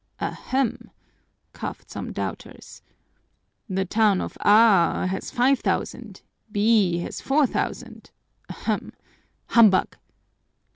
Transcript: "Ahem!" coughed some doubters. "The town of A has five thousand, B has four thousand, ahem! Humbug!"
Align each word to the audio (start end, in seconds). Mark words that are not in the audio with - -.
"Ahem!" 0.19 0.89
coughed 1.53 1.91
some 1.91 2.11
doubters. 2.11 2.81
"The 3.69 3.85
town 3.85 4.19
of 4.19 4.35
A 4.41 5.05
has 5.05 5.29
five 5.29 5.59
thousand, 5.59 6.23
B 6.51 6.97
has 7.01 7.21
four 7.21 7.45
thousand, 7.45 8.09
ahem! 8.49 8.93
Humbug!" 9.49 9.97